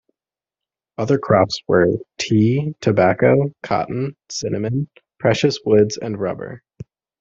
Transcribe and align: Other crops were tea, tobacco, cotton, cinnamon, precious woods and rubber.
Other 0.97 1.19
crops 1.19 1.61
were 1.67 1.85
tea, 2.17 2.73
tobacco, 2.81 3.53
cotton, 3.61 4.15
cinnamon, 4.31 4.89
precious 5.19 5.59
woods 5.63 5.95
and 5.99 6.17
rubber. 6.17 6.63